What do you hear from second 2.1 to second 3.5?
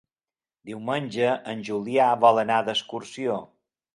vol anar d'excursió.